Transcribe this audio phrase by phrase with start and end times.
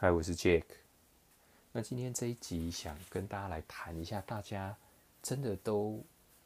[0.00, 0.62] 嗨，我是 Jack。
[1.72, 4.76] 那今天这一集想跟大家来谈一下，大家
[5.20, 6.00] 真的都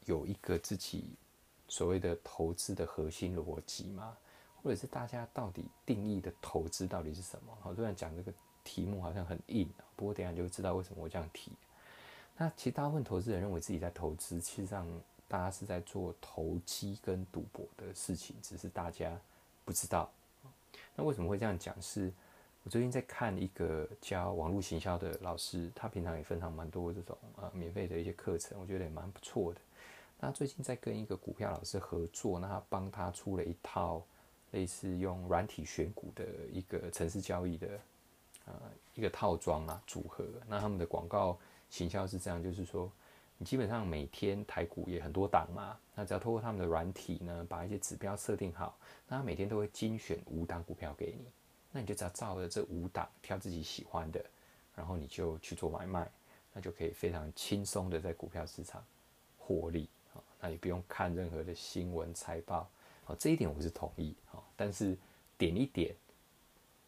[0.05, 1.11] 有一个自己
[1.67, 4.17] 所谓的投资的核心逻辑吗？
[4.63, 7.55] 或者是大家到底定义的投资到底是什么？
[7.61, 8.33] 好，虽然讲这个
[8.63, 11.51] 题目好像很硬，不过等下就会知道为什么我这样提。
[12.35, 14.87] 那其实大部分投资人认为自己在投资，其实上
[15.27, 19.15] 大家是在做投机跟赌博的事情，只是大家
[19.63, 20.11] 不知道。
[20.95, 21.79] 那为什么会这样讲？
[21.79, 22.11] 是
[22.63, 29.59] 我最近在看一个教网络行销的老师，他平常也分享蛮多这种呃免费的一些课程，我觉得也蛮不错的。
[30.17, 34.01] 那最近在跟一个股票老师合作，那他帮他出了一套
[34.51, 37.67] 类似用软体选股的一个城市交易的
[38.45, 38.53] 呃
[38.95, 40.25] 一个套装啊组合。
[40.47, 41.37] 那他们的广告
[41.69, 42.89] 行销是这样，就是说
[43.37, 51.25] 你基本上每天台股也很多档嘛，那只要透过他们的软体呢，把一些指标设定好，那他每天都会精选五档股票给你。
[51.75, 54.23] 那你就只要照着这五档挑自己喜欢的，
[54.75, 56.07] 然后你就去做买卖，
[56.53, 58.85] 那就可以非常轻松的在股票市场
[59.39, 60.21] 获利啊。
[60.39, 62.69] 那也不用看任何的新闻财报
[63.07, 64.37] 啊，这一点我是同意啊。
[64.55, 64.95] 但是
[65.35, 65.95] 点一点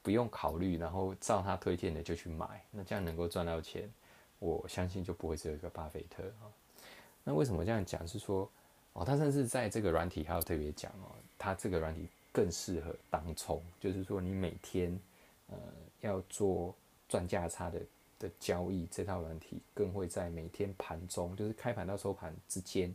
[0.04, 3.92] 不用考虑，然后照他推荐的就去买，那这样能够赚到钱，
[4.38, 6.46] 我相信就不会只有一个巴菲特啊。
[7.24, 8.08] 那为什么这样讲？
[8.08, 8.48] 是说
[8.94, 12.08] 哦，他甚至在这个软体还有特别讲哦，他这个软体。
[12.36, 15.00] 更适合当冲，就是说你每天，
[15.48, 15.58] 呃，
[16.02, 16.76] 要做
[17.08, 17.80] 赚价差的
[18.20, 22.94] 的交易，这套软体更会在每天盘中，就是开盘到收盘之间，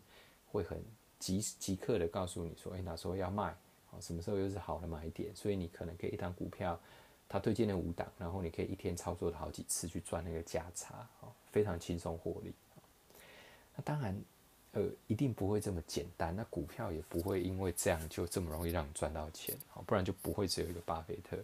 [0.52, 0.78] 会很
[1.18, 3.44] 即即刻的告诉你说，哎，哪时候要卖，
[3.90, 6.78] 啊，什么时候又是好的买点，所以你可能可以一档股票，
[7.26, 12.52] 他推荐的五档，然后你可以一天操作的好几次去赚那个价差，啊，非常轻松获利。
[13.74, 14.14] 那当然。
[14.72, 16.34] 呃，一定不会这么简单。
[16.34, 21.36] 那股票也不会因为这样就这么容易让你赚到钱，好，不然就不会只有一个巴菲特。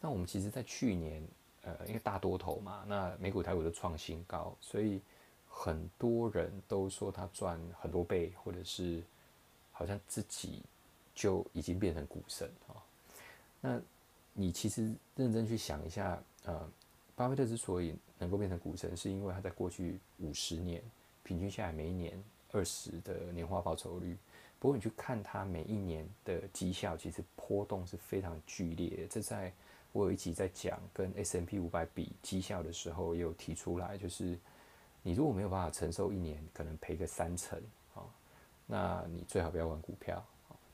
[0.00, 1.26] 那我们其实，在去年，
[1.62, 5.00] 呃，因为大多头嘛，那美股、台股都创新高，所以
[5.48, 9.02] 很多人都说他赚很多倍，或者是
[9.72, 10.62] 好像自己
[11.14, 12.76] 就已经变成股神啊。
[13.62, 13.80] 那
[14.34, 16.70] 你其实认真去想一下，呃，
[17.16, 20.82] 巴菲特之所以能够变成股神，是因为他在过去五十年
[21.22, 22.22] 平均下来每一年。
[22.52, 24.16] 二十的年化报酬率，
[24.58, 29.06] 不过你去看它每一年的绩效，其实波动是非常剧烈。
[29.10, 29.52] 这在
[29.92, 34.38] 我有一集在讲跟 S M P 五百比绩效的时候，也有提出来，就是
[35.02, 37.60] 你如果没有办法承受一年可能赔个三成
[37.94, 38.00] 啊，
[38.66, 40.24] 那你最好不要玩股票。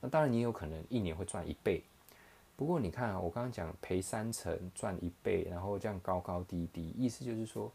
[0.01, 1.83] 那当然你有可能一年会赚一倍，
[2.57, 7.73] 不过你看啊，我刚刚讲赔三成赚一倍，然后这样高高低低，意思就是说。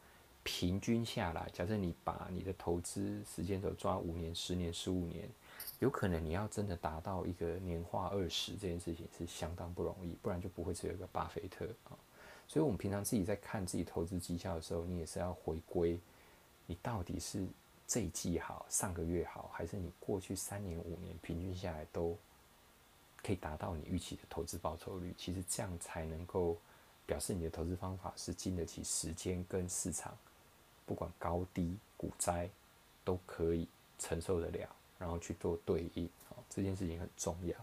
[0.52, 5.30] 平均下来，假设你把你的投资时间轴抓五年、十年、十五年，
[5.78, 11.94] 有可能你要真的达到一个年化二十这件事情是相当不容易，不然就不会只有一个巴菲特啊。
[12.48, 16.00] 所以，我们平常自己在看自己投资绩效的时候，你也是要回归，
[16.66, 17.46] 你到底是
[17.88, 22.18] 这一季好、上个月好，还是你过去三年、五年平均下来都
[23.22, 25.14] 可以达到你预期的投资报酬率？
[25.16, 26.58] 其实这样才能够
[27.06, 30.18] 表示你的投资方法是经得起时间跟市场。
[30.90, 32.50] 不管高低股灾，
[33.04, 33.68] 都可以
[34.00, 34.68] 承受得了，
[34.98, 37.54] 然后去做对应，好，这件事情很重要。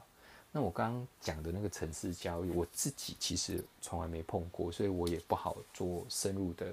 [0.53, 6.72] 那我刚刚讲的那个城市交易，我自己其实从来没碰过，所以我也不好做深入的，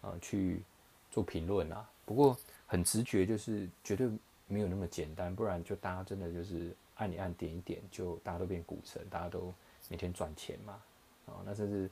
[0.00, 0.62] 呃，去
[1.10, 1.86] 做评论啊。
[2.06, 2.34] 不过
[2.66, 4.08] 很直觉，就是绝对
[4.46, 9.52] 没有那么简单，不然就大家真的就是按一按点一点，就大家都变股神，大家都
[9.90, 10.82] 每天赚钱嘛，
[11.26, 11.90] 啊，那甚至。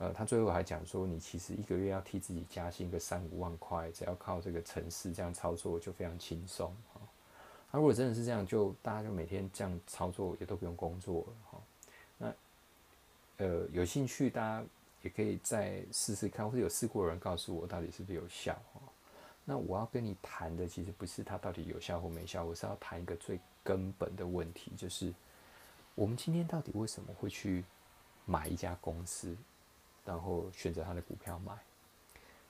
[0.00, 7.00] 呃，他最后还讲说，你其实一个月要替自己加薪个三五万块，只要靠这个城市这样操作就非常轻松哈。
[7.70, 11.60] 那如果真的是这样，就大家就每天这样操作，也都不用工作了哈。
[12.16, 14.64] 那呃，有兴趣大家
[15.02, 18.80] 也可以再试试看，或者有试过的人告诉我到底是不是有效哈。
[19.44, 25.12] 那我要跟你谈的其实不是它到底有效或没效，我是要谈一个最根本的问题，就是
[25.94, 27.62] 我们今天到底为什么会去
[28.24, 29.36] 买一家公司？
[30.04, 31.56] 然后选择他的股票买，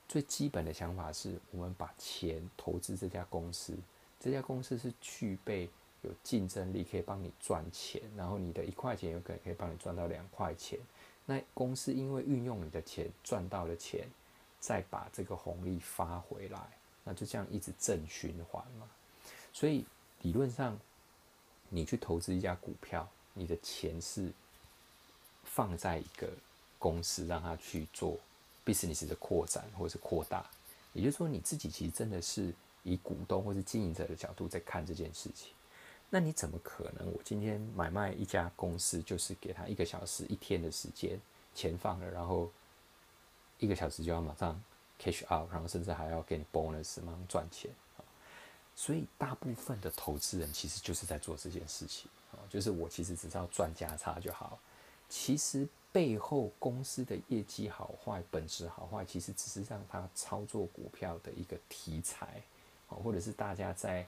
[0.08, 3.76] 最基本的想法是我们把钱投资这家公司，
[4.18, 5.68] 这家公司是具备
[6.02, 10.78] 有竞争力，可以帮你赚钱，然后你的一块钱有可能可以帮你赚到两块钱。
[11.26, 14.08] 那公司因为运用你的钱赚到了钱，
[14.58, 16.60] 再把这个红利发回来，
[17.04, 18.88] 那就这样一直正循环嘛。
[19.52, 19.84] 所以
[20.22, 20.78] 理论上，
[21.68, 24.32] 你去投资一家股票，你的钱是
[25.44, 26.28] 放在一个。
[26.80, 28.18] 公司让他去做
[28.66, 30.44] business 的扩展或者是扩大，
[30.92, 35.52] 也就是说你自己其实真的是以股东或是经营者的角度在看这件事情。
[36.08, 37.08] 那你怎么可能？
[37.12, 41.20] 我今天买卖一家公司，就是给他一个小时、一天的时间，
[41.54, 42.50] 钱放了，然后
[43.58, 44.60] 一个小时就要马上
[45.00, 47.70] cash out，然后甚至还要给你 bonus，马上赚钱
[48.74, 54.58] 所以大部分的投资人其实就是在做这件事情啊，就是我其实只是要赚价差就好。
[55.10, 62.40] 其实背后公司的业绩好坏、本质好坏，其实只是让他操作股票的一个题材
[62.86, 64.06] 或者是大家在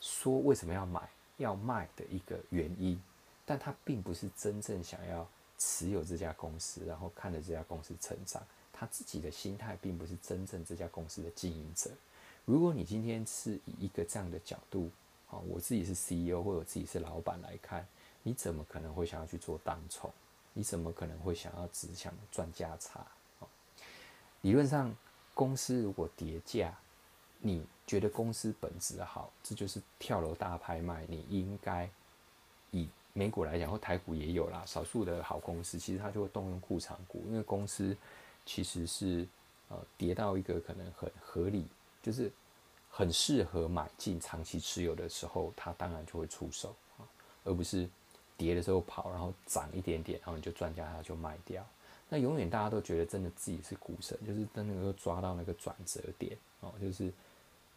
[0.00, 3.00] 说为什么要买、要卖的一个原因。
[3.44, 5.28] 但他并不是真正想要
[5.58, 8.42] 持有这家公司，然后看着这家公司成长。
[8.72, 11.90] 他自己的心态并不是真正这家公司的经营者。
[12.46, 14.90] 如果你今天是以一个这样的角度，
[15.28, 17.86] 啊，我自己是 CEO 或者自己是老板来看，
[18.22, 20.10] 你怎么可能会想要去做当冲？
[20.52, 23.04] 你怎么可能会想要只想赚价差？
[23.40, 23.48] 哦
[24.42, 24.94] 理论上，
[25.34, 26.76] 公司如果跌价，
[27.38, 31.88] 你觉得公司本质好，这就是跳楼大拍卖，你应该
[32.70, 32.88] 以。
[33.12, 37.94] 美股来讲，或台股也有啦，少数的好公司，其实它就会动用库藏股，因为公司
[38.46, 39.26] 其实是
[39.68, 41.66] 呃跌到一个可能很合理，
[42.00, 42.30] 就是
[42.88, 47.02] 很适合买进长期持有的时候，它当然就会出手啊，
[47.42, 47.90] 而不是
[48.40, 51.62] 跌的时候跑，然后涨一点点，然后你就赚价，它就卖掉。
[52.08, 57.12] 那永远大家都觉得真的自己是股神，就是真的能够抓到那个转折点哦，就是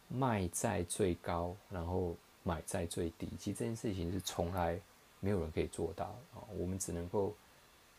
[0.08, 3.28] 卖在最高，然后买在最低。
[3.38, 4.80] 其实这件事情是从来。
[5.20, 6.44] 没有人可以做到啊！
[6.54, 7.32] 我们只能够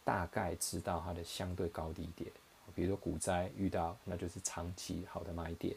[0.03, 2.29] 大概知道它的相对高低点。
[2.75, 5.75] 比如说股灾遇到，那就是长期好的买点。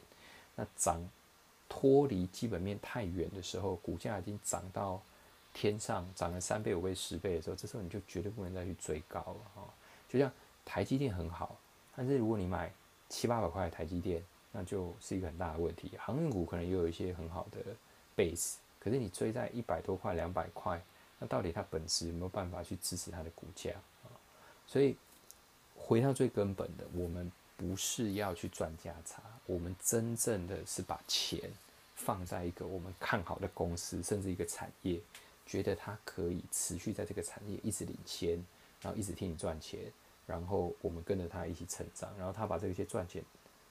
[0.55, 1.03] 那涨
[1.67, 5.01] 脱离基本面太远的时候，股价已经涨到
[5.55, 9.67] 天上，涨了三倍、五倍、十倍的时候，这时候你就绝对不能再去追高了啊！
[10.09, 10.31] 就像
[10.65, 11.59] 台积电很好，
[11.97, 12.73] 但是如果你买
[13.09, 14.23] 七八百块台积电，
[14.53, 15.93] 那就是一个很大的问题。
[15.99, 17.61] 航运股可能也有一些很好的
[18.17, 20.81] base，可是你追在一百多块、两百块。
[21.19, 23.73] 那到底它本质有没有办法去支持它的股价
[24.05, 24.15] 啊？
[24.67, 24.97] 所以
[25.75, 31.51] 回到最根本的，我们不是要去赚价差，我们真正的是把钱
[31.97, 35.01] 放在一个我们看好的公司，甚至一个产业，
[35.49, 38.37] 觉得他可以持续在这个产业一直领先，
[38.81, 39.93] 然后一直替你赚钱，
[40.27, 43.25] 然后我们跟着他一起成长，然后他把这些赚钱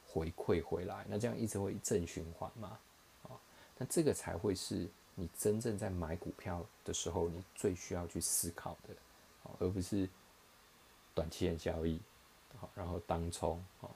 [0.06, 2.78] 回馈回来，那这样一直会正循环嘛？
[3.24, 3.40] 啊，
[3.78, 4.90] 那这个才会是。
[5.20, 8.94] 你真正在买股票的时候，你最需要去思考的，
[9.58, 10.08] 而不是
[11.16, 12.00] 短期的交易，
[12.56, 13.90] 好，然后当冲，哦，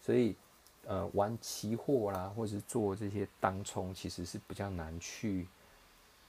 [0.00, 0.36] 所以，
[0.84, 5.48] 呃，玩期货啦，或者是做这些当冲，其实是比较难去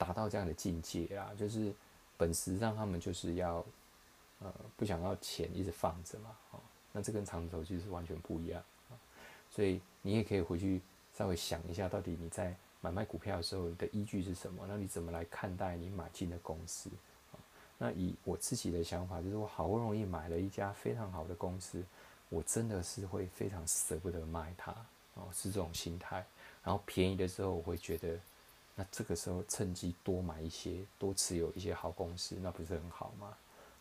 [0.02, 1.30] 达到这样的境界啦。
[1.38, 1.72] 就是
[2.16, 3.64] 本质上他们就是要，
[4.40, 6.60] 呃，不想要钱一直放着嘛，哦，
[6.92, 8.62] 那这跟长投其实是完全不一样，
[9.50, 10.80] 所以你也可以回去
[11.16, 12.54] 稍微想一下，到底你在。
[12.84, 14.64] 买卖股票的时候，你的依据是什么？
[14.66, 16.90] 那你怎么来看待你买进的公司？
[17.78, 21.80] 那以我自己的想法，就是我好不容易买了一家非常好的公司，
[22.28, 24.74] 我真的是会非常舍不得卖它，
[25.14, 26.26] 哦，是这种心态。
[26.64, 28.18] 然后便宜的时候，我会觉得，
[28.82, 33.32] 那这个时候趁机多买一些，多持有一些好公司，那不是很好吗？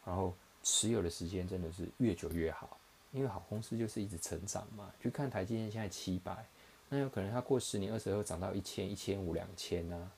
[0.06, 0.32] 然后
[0.62, 2.78] 持有的时间真的是越久越好，
[3.12, 4.94] 因为好公司就是一直成长嘛。
[5.02, 6.46] 去看台积电现在七百。
[6.88, 10.12] 那有可能它过十年、二十后涨到一千、一千五、两千呢？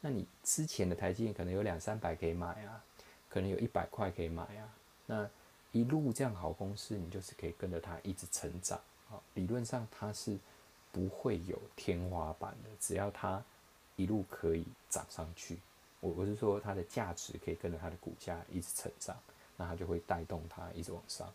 [0.00, 2.82] 那你之前的台积电可能有两三百可以买啊，
[3.28, 4.74] 可能有一百块可以买啊。
[5.06, 5.30] 那
[5.70, 9.20] 一路这样好公司，你就是可以跟着它一直成长啊。
[9.34, 10.36] 理论上它是
[10.90, 13.40] 不会有天花板的，只要它
[13.96, 15.58] 一路可以涨上去。
[16.00, 19.16] 我我是说它的价值可以跟着它的股价一直成长
[19.56, 21.32] 那它就会带动它一直往上。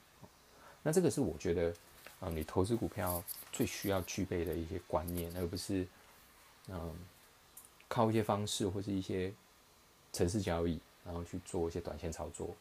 [0.84, 1.74] 那这个是我觉得
[2.20, 5.86] 啊你投资股票最需要具备的一些观念而不是
[6.68, 6.94] 嗯
[7.88, 9.34] 靠一些方式或是一些
[10.13, 12.56] 城市交易然后去做一些短线操作。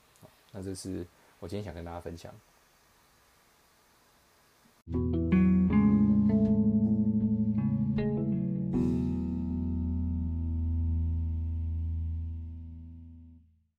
[0.51, 1.07] 那这是
[1.39, 2.35] 我今天想跟大家分享。